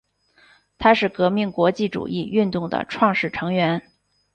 [0.79, 3.83] 它是革命国际主义运动的创始成员。